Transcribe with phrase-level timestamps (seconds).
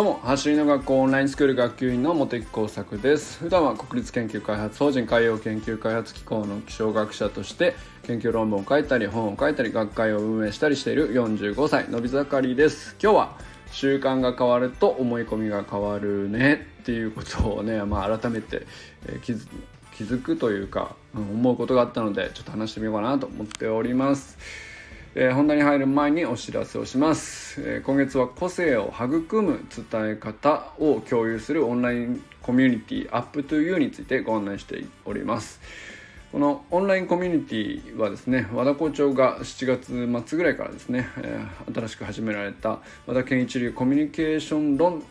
[0.00, 13.36] どうも走りの学校オンラインスクール学級委員の茂木耕作です普段は国立研究開発法人海洋研究開発機構の気象学者として研究論文を書いたり本を書いたり学会を運営したりしている45歳のび盛りです今日は
[13.72, 18.66] 習慣が変わると思い込みが変わるねっていうことをね、まあ、改めて、
[19.22, 19.46] 気づ
[19.98, 24.38] 気づくというか、うん、思うことがあったのでちょっと話してみようかなと思っております。
[25.16, 35.60] えー、本題に入る前にお知らせをします、えー、今月は個性を育む伝え方を共有するオンラインコミュニティ UpToYou についてご案内しております。
[36.30, 45.02] このオンラインコミュニティはですね和田校長が7月末ぐらいからですね、えー、新しく始められた和田健一流コミュニケーション論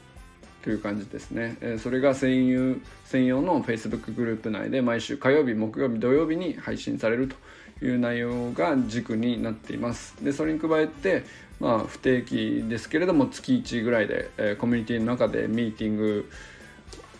[0.63, 7.35] という感じですね、えー、それが専用専用の Facebook グループ内で毎週火曜日木曜日土曜日に配信されると。
[7.81, 10.15] いう内容が軸になっています。
[10.23, 11.23] でそれに加えて
[11.59, 16.29] まあ不定期ですけれども月1ぐらいで、え、コミュニティの中でミーティング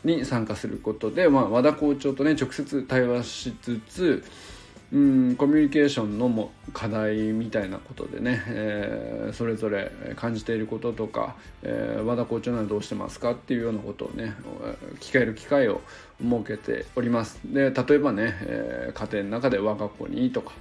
[0.03, 4.23] に参加することで、まあ、和田校長とね直接対話しつつ
[4.91, 14.33] うんコミュニケーションのも課題みたいなことでね、えー、それぞれ感じていることとか、えー、和田校長ならどうしてますかっていうようなことをね
[14.99, 15.81] 聞かれる機会を
[16.19, 17.39] 設けております。
[17.45, 20.53] で例えばね、えー、家庭の中で我が子にとか、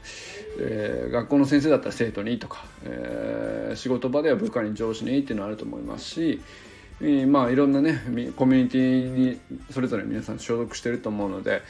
[0.60, 6.42] えー、学校の先生だったら生徒にとか、えー、仕事場では部下に上司にっていうのはあると思いますし
[7.00, 8.02] まあいろんなね
[8.36, 11.62] コミュニティにそれぞれ皆さん所属してると思うので、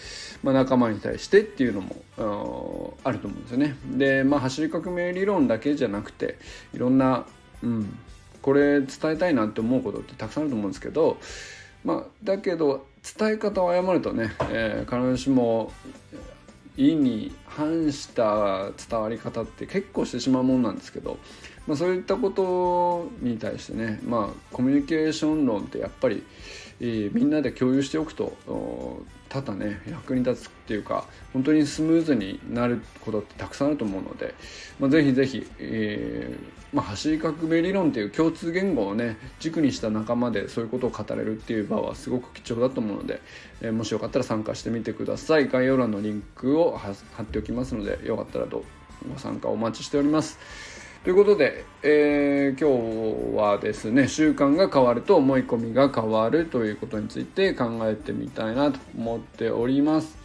[0.42, 3.76] まあ、仲間に対してっていうのもあると思うんですよね。
[3.90, 6.38] でまあ走り革命理論だけじゃなくて
[6.74, 7.26] いろんな、
[7.62, 7.98] うん、
[8.40, 11.18] これ伝えたいなって思うことってたくさんあると思うんですけど、
[11.84, 12.86] まあ、だけど
[13.18, 15.72] 伝え方を誤るとね、えー、必ずしも
[16.78, 21.18] 意に反した伝わり方って結構してしまうものなんですけど、
[21.68, 26.24] まあ、そういったことに対してね、まあ、コミュニケーション論ってやっぱり、
[26.80, 28.32] えー、みんなで共有しておくと
[29.28, 34.34] ただね役に立つっていうか本当にスムーズになることってたくさんあると思うので、
[34.80, 43.20] まあ、ぜひぜひ、えーまあ、走り革命理論っていう共通言語をね軸にした仲間でそういうことを語れるっていう場はすごく貴重だと思うので、
[43.60, 46.92] えー、もしよかったら参加してみてください概要欄のリンクを貼
[47.22, 48.64] っておきますのでよかったらご
[49.18, 50.38] 参加お待ちしております。
[51.04, 60.18] ということで、えー、今日はですね習慣が変わると思い込みが変わるということについて考えてみたいなと思っております。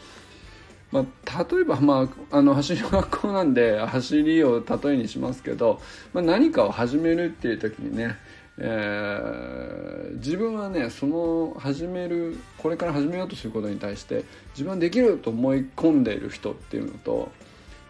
[0.91, 5.79] まあ、例えば、まあ、あの走りの学校なんで走りを例えにしますけど、
[6.13, 8.15] まあ、何かを始めるっていう時にね、
[8.57, 17.31] えー、自分はねその始めるこれから始めようとすることに対して自分はできると思い込んでいる人っていうのと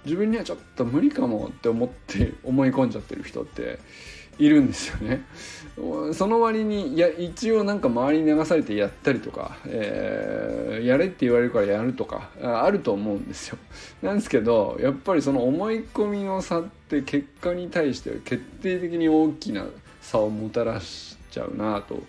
[0.06, 3.80] 自分にはちょっと無理かもって思って思い込んじゃってる人って
[4.38, 5.24] いるんですよね。
[6.14, 13.58] その割にいや一応なんか周りに流されてやったりとか、えー、やれって言われるからやるとかあると思うんですよ。
[14.02, 19.66] なんですけどやっぱりその思い込みの差って結果に対して決定的に大きな
[20.02, 22.02] 差をもたらしちゃうなと。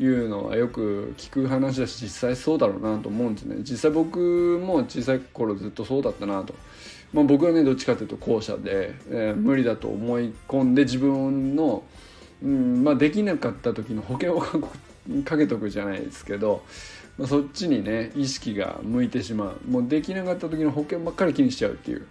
[0.00, 6.54] いうのはよく聞く話だし実際そうだろうなと思うんですね実際僕も小さい頃ずっとそうだったなと
[7.12, 11.82] まあ、僕はねどっちかというと後者で、えー、無理だと思い込んで自分の、
[12.42, 14.40] うんまあ、できなかった時の保険を
[15.24, 16.62] かけとくじゃないですけど、
[17.16, 22.06] まあ、そっちにね意識が向いてしまうもうできなかった時の保険ばっかり気にしちゃうっていう。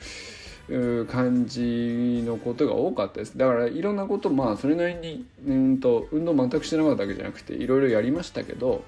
[1.10, 8.84] 感じのことが多かったですだからいろんなことまあそれなりにうんと運動全くしてなかったわけじゃなくていろいろやりましたけど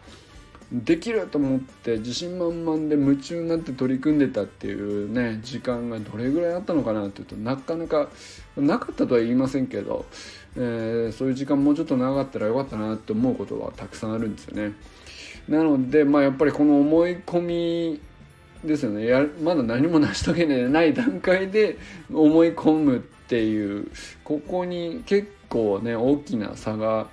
[0.71, 8.07] できると思って自信満々で夢中になって取り組んでたっていうね時間がどれぐらいあったのかなっていうとなかなか
[8.55, 10.05] なかったとは言いませんけど、
[10.55, 14.73] えー、そういう時間もうちょっと長かったらよかったなって思うことはたくさんあるんですよね。
[15.47, 18.01] なのでまあやっぱりこの思い込み
[18.63, 21.79] ですよねやまだ何も成し遂げない段階で
[22.13, 23.89] 思い込むっていう
[24.23, 27.07] ここに結構ね大きな差が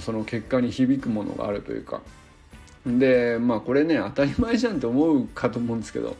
[0.00, 2.00] その結果に響くものがあるというか。
[2.86, 6.16] でまあこれね当たり前じゃんって思うかと思うんですけど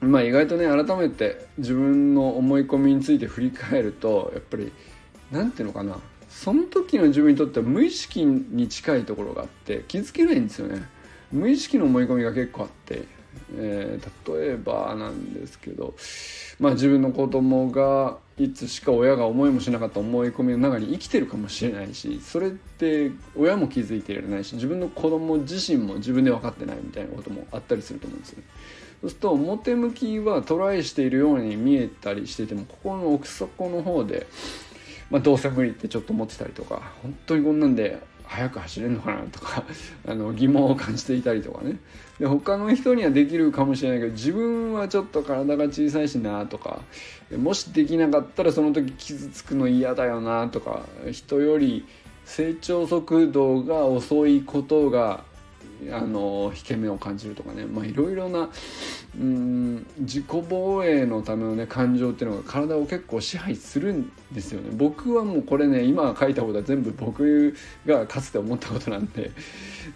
[0.00, 4.72] まあ意外とね改めて自分の思い込みについて振り返るとやっぱり
[5.30, 5.98] 何ていうのかな
[6.28, 10.82] その時の自分にとっては無意識に近いところがあって気づけないんですよね。
[11.32, 13.04] 無意識の思い込みが結構あって、
[13.56, 15.94] えー、例えばなんですけど
[16.60, 28.44] まあ自分の子供がいつしか親が思いもしなかった思い込みの中に生きてるかもしれないしそれって親も気づいていられないし自分の子供自身も自分で分かってないみたいなこともあったりすると思うんですよね。
[29.00, 34.26] そうすると表向きはトライしているように見えたりしててもここの奥底の方で、
[35.08, 39.64] まあ、どうせ無理ってちょっと思ってたりとか本当にこんなんで速く走れるのかなとか
[40.06, 41.78] あの疑問を感じていたりとかね。
[42.20, 46.80] で他の人にはできるかもしれないけど自分はちょっと体が小さいしなとか
[47.36, 50.82] もしできなかったらその時傷つくの嫌だよなとか
[51.12, 51.86] 人より
[52.24, 55.22] 成長速度が遅いことが
[55.92, 57.64] あの引け目を感じるとかね。
[57.86, 58.48] いろいろな
[59.18, 64.70] うん自己防衛のためのね感情っていうのが体を結構支配するんですよね。
[64.72, 67.54] 僕はもうこれね今書いたことは全部僕
[67.86, 69.30] がかつて思ったことなんで。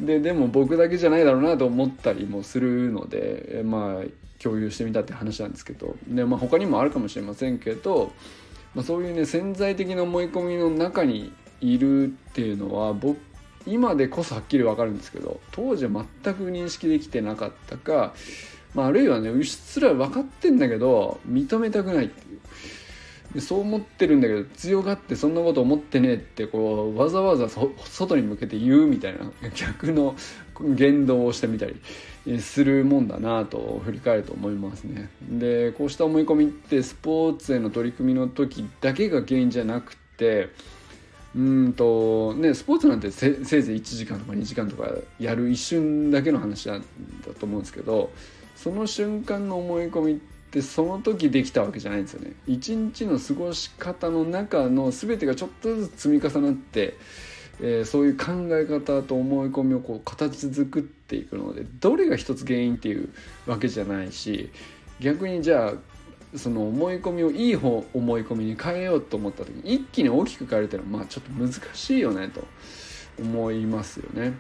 [0.01, 4.05] ででも僕だけじゃないだろうなと思ったりもするのでまあ
[4.43, 5.97] 共有してみたって話なんですけど。
[6.09, 8.13] で、まあ、他にもあるかもしれませんけど、
[8.75, 13.19] まあ、そういうね潜在的な思い込みの中にいるっていうのは僕
[13.67, 15.91] 今でこそはっきり分かるんですけど当時は
[16.23, 18.15] 全く認識できてなかったか、
[18.75, 22.39] まあ、あるいはねうっすら分かってんだけど認めたくないっていう
[23.35, 30.15] でそう思ってるんだけど強がってそんなこと思ってねえってこうわざわざ外に向けて言うみたいな逆の
[30.61, 35.09] 言動をしてみたりするもんだなと振り返ると思いますね。
[35.23, 40.51] でこうした思い込みってスポーツへの取り組みの時だけが原因じゃなくて
[41.35, 46.79] うんとねスポーツなんてせいぜい1時間とか2時間とかやる一瞬だけの話だ
[47.41, 48.11] と思うんですけど
[48.57, 50.17] その瞬間の思い込みっ
[50.53, 52.35] てその時できたわけじゃないんですよね。
[52.47, 56.95] 一日の過ごし方の中の全てがちょっとずつ積み重なって、
[57.61, 63.09] えー、そういう考え方と思い込みをこう形作っていくのでどれが一つ原因っていう
[63.47, 64.51] わけじゃないし
[65.01, 65.73] 逆にじゃあ
[66.35, 72.45] その思い込みをいい方思い込みに変えようと思った時に一気に大きく変えるっていうのはまあちょっと難しいよねと
[73.21, 74.39] 思いますよね。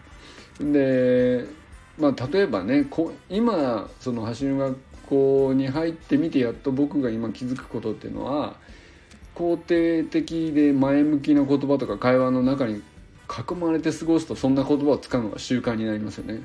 [0.61, 1.47] で
[1.99, 8.56] まあ例えばねこ今その走る学校に入ってみてやっと僕が今気づくことっていうのは
[9.35, 12.83] 肯定的で前向きな言葉とか会話の中に
[13.29, 16.43] 囲まれて過ごすとそんな言葉を使うのが習慣になりますよね。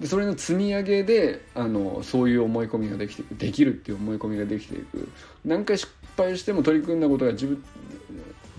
[0.00, 5.08] でそれの積み上げであのそういう思い込みができていくできるっていう思い込みができていく
[5.44, 7.62] 何回失敗しても取り組んだことが自分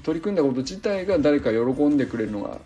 [0.03, 2.59] 取り組んだこと自体が誰か喜んでくれるのが、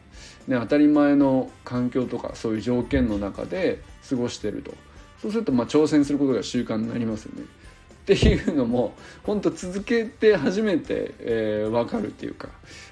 [0.48, 4.74] ね、当たり前の環境とかそういう条件の中で過ごしてると
[5.21, 7.44] そうするとまあ挑戦することが習慣になりますよね。
[7.44, 8.94] っていうのも
[9.24, 12.50] 本当続けて初めて、えー、分かるっていうか、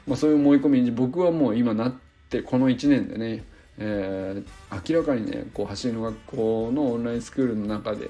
[0.08, 1.94] まあ、そういう思い込みに僕はもう今なっ
[2.30, 3.46] てこの1年でね
[3.78, 8.10] えー、明らかにねこう走りの学校のオンラインスクールの中で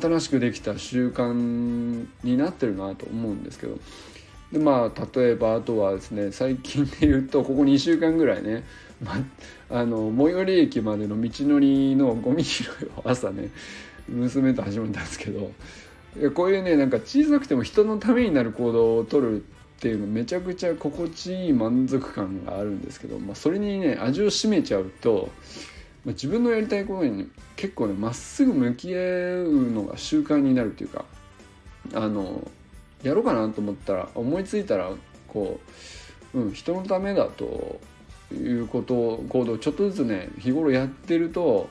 [0.00, 3.78] 新しくできた習慣になってるなと思うんですけど。
[4.52, 8.64] でまあ例えばあとはですね最近で言うとここ2週間ぐらいね、
[9.00, 9.14] ま
[9.70, 12.66] あの最寄り駅までの道のりのゴミ拾い
[12.96, 13.50] を朝ね
[14.08, 15.52] 娘と始めたんですけど。
[16.34, 25.30] こういうねなんか小さくても人のためになる行動をとるっていうのめちゃくちゃ心地いい満足感があるんですけど、まあ、それにね味を占めちゃうと、
[26.04, 31.06] まあ、自分のやりたいことに結構ねまっすぐ向き合うのが習慣になるっていうか
[31.94, 32.46] あの
[33.02, 34.90] やろうかなと思ったら思いついたら
[35.28, 35.58] こ
[36.34, 37.80] う、うん、人のためだと
[38.32, 41.70] いうことを行動をちょっとずつね日頃やってると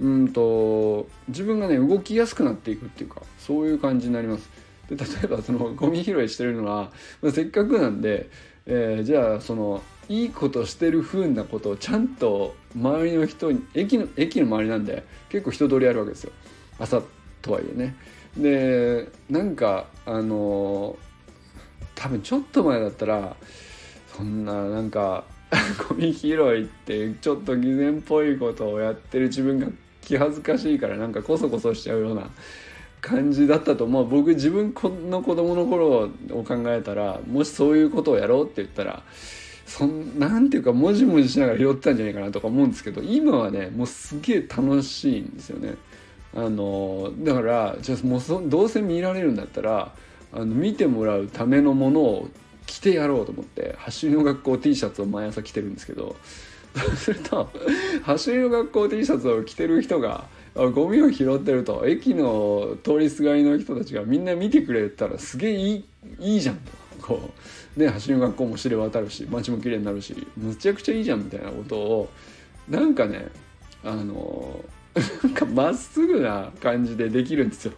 [0.00, 4.63] うんと自分がね動きやすくなっていくっていうかそういう感じになります。
[4.88, 6.92] で例えばそのゴミ拾いしてるのは、
[7.22, 8.28] まあ、せっかくなんで、
[8.66, 16.32] えー、じゃあそのいいことしてる風なことをちゃんと周りの人に駅の駅の周りなんで結構人通りあるわけですよ
[16.78, 17.02] 朝
[17.40, 17.94] とはいえね。
[18.36, 20.96] でなんかあの
[21.94, 23.36] 多分ちょっと前だったら
[24.16, 25.24] そんななんか
[25.88, 29.68] ゴミ拾いってちょっと偽善っぽいことをやってる自分が
[30.00, 32.28] 気恥ずかしいからなんかこそこそしちゃうような
[33.04, 34.74] 感じだったと思う僕自分
[35.10, 39.02] の子供の頃を考えたらもしそういうことをやろうって言ったら
[39.66, 45.74] そんなんていうかもじもじしながら拾ってたんじゃないかなとか思うんですけど今はねもうすげえ楽しいんですよね。
[46.34, 49.92] あのだからじゃあもうどうせ見られるんだったら
[50.32, 52.28] あの見てもらうためのものを
[52.66, 56.16] 着てやろうと思って走りの学校 T シャツを毎朝着てるんですけど
[56.74, 57.50] そうすると
[58.02, 65.84] 走りの学校 T シャツを着てる人がゴミを拾ってると駅の通りすがりの人たちがみんな見てくれたらすげえいい
[66.20, 66.56] いいじゃん。
[66.56, 67.30] とこ
[67.76, 72.08] うね走りの学校も知れ渡るし街も綺麗になるしむちゃくちゃいいじゃんみたいなことを
[72.68, 73.28] なんかね
[73.84, 74.64] あの
[75.24, 77.72] なんかまっすぐな感じでできるんですよ。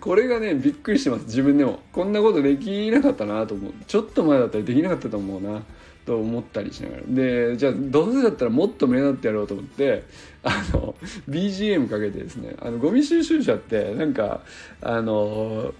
[0.00, 1.80] これがねびっくりしてます自分でも。
[1.92, 3.72] こんなことできなかったなと思う。
[3.86, 5.62] ちょっと前だったらできなかったと思うな。
[6.10, 10.02] と思ったりしながらでじゃあどうせだったらもっと目立ってやろうと思って
[10.42, 10.96] あの
[11.28, 14.40] BGM かけてですねあのゴミ収集車ってなんか
[14.82, 15.72] あの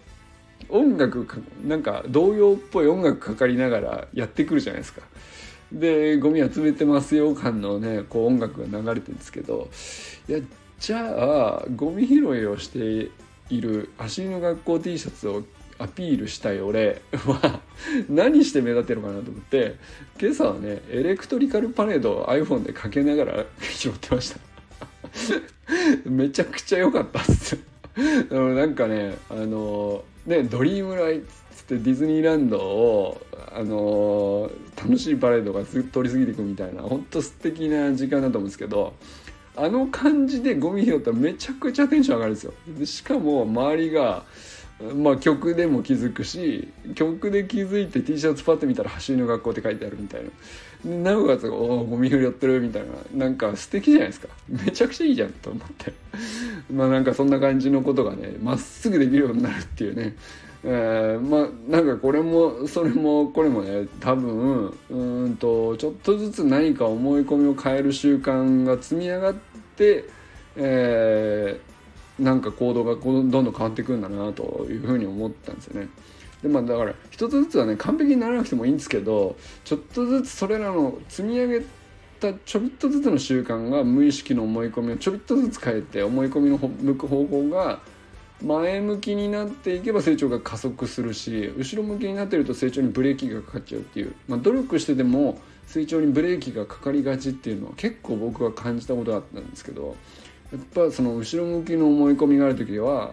[0.69, 1.27] 音楽
[1.67, 5.03] なんか童謡っぽい音楽かかりながらやってくるじゃないですか。
[5.73, 9.69] でゴミ集めてますよ感のねこう音楽が流れてるんですけど
[10.29, 10.39] いや
[10.79, 13.11] じゃあゴミ拾いをして
[13.49, 15.43] いる走りの学校 T シャツを
[15.81, 17.61] アピールしたい俺は
[18.09, 19.77] 何して目立てるかなと思って
[20.21, 24.39] 今朝はねエレクトリカルパレードを iPhone でかけながら拾ってました。
[26.05, 27.59] めちゃくちゃ良かったっす。
[28.31, 31.23] なんかねあのねドリームライ
[31.57, 33.21] ツってディズニーランドを
[33.53, 38.95] あの楽しいパレードがずっと通り過ぎていくみたいなほんと素敵な時間だと思うんですけど
[39.57, 42.55] あの感じでゴミ拾ったらめちゃくちゃテンション上がるんですよ。
[42.79, 44.25] でしかも周りが
[44.95, 50.31] まあ曲でも気づくし曲で気づいて T シャツパッて見たら「走りの学校」って書いてあるみたいな。
[50.83, 52.83] なおかつ「おおゴミ拾いやってる」みたい
[53.15, 53.27] な。
[53.27, 54.29] なんか素敵じゃないですか。
[54.49, 55.93] めちゃくちゃいいじゃんと思って。
[56.73, 60.17] まあなんかそんな感じのことがねまっすぐできるようになるっていうね。
[60.63, 69.35] えー、まあなんかこれもそれもこれもね多分うんとちょっとずつ何か思い込みを変える習慣が積み上がっ
[69.77, 70.05] て、
[70.57, 71.70] えー、
[72.21, 75.89] なんか行動がどんどん変わっていくんだなというふうに思ったんですよね。
[76.43, 81.65] でまあだから一つずつはね完璧にならなくてもいいんですけどちょっとずつそれらの積み上げ
[82.21, 87.81] たちょびっとずつの習慣が無意識の思い込みをちょびっとずつ変えて思い込みの向く方向が
[88.43, 99.95] 前向きになっていけば成長が加速するし後ろ向きになってると成長にブレーキがかかっちゃうっていう、まあ、努力してでも成長にブレーキがかかりがちっていうのは結構僕は感じたことがあったんですけど
[100.53, 103.13] やっぱその後ろ向きの思い込みがある時は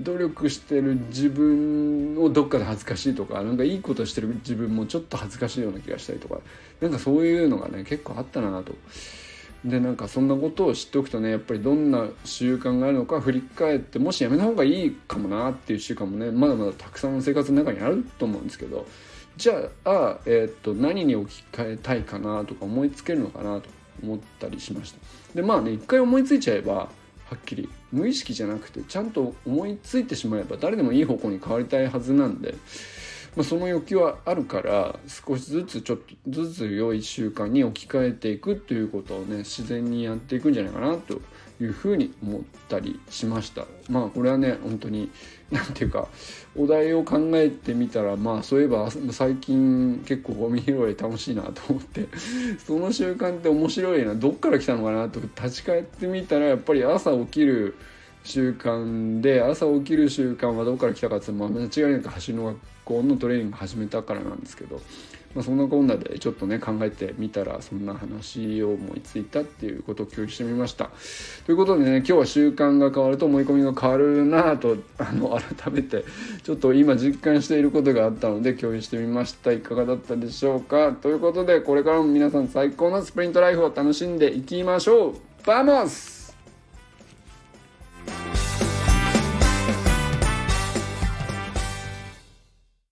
[0.00, 6.38] 努力してる自分をどっかで恥ずかしいとかなんかいいことしてる自分もちょっと恥ずかしいような気がしたりとか
[6.80, 8.74] なんかそういうのがね結構あったなと。
[9.64, 18.86] でなんかそんなことを知っておくとねやっぱりどんな習慣があるのか振り返ってもしやめた方がいいかもなっていう習慣もねまだまだたくさんの生活の中にあると思うんですけど
[19.36, 23.68] じゃあ、えー、っと何に置き換えたいかなとか思いつけるのかなと
[24.02, 24.98] 思ったりしました。
[25.34, 26.88] でまあね一回思いついちゃえばは
[27.34, 32.54] っきり無意識じゃなくてちゃんと思いついてしまえば誰でもいい方向に変わりたいはずなんで
[33.38, 41.20] まあ、その欲求はあるから少しずつちょっとずつ良い習慣に置き換えていくということをね自然にやっていくんじゃないかなと
[41.60, 43.66] いうふうに思ったりしました。
[43.88, 45.10] まあこれはね本当に
[45.50, 46.08] 何て言うか
[46.56, 52.06] お題を考えてみたらまあそういえば最近結構ゴミ拾い楽しいなと思って
[52.64, 57.74] その習慣って面白いなどっから来たのかなと立ち返ってみたらやっぱり朝起きる
[58.28, 64.82] 習慣で朝起きる習慣はどこから来たかっていうと、間違いなく走るの学校のトレーニング始めたからなんですけど、
[65.34, 70.90] まあ、そんなこんなでちょっとね考えてみたらそんな話を思いついたっていうことを共有してみました。
[71.46, 76.04] ということでね今日は習慣が変わると思い込みが変わるなとあの改めて
[76.42, 79.52] ちょっと今実感していることがあったので共有してみました。
[79.52, 80.92] いかがだったでしょうか？
[80.92, 85.14] ということでこれからも皆さん最高の sprint life を楽しんでいきましょう。
[85.46, 86.17] vamos